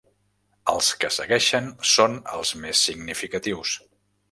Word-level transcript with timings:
Els 0.71 0.89
que 1.03 1.11
segueixen 1.17 1.69
són 1.91 2.17
els 2.39 2.55
més 2.65 2.83
significatius. 2.91 3.79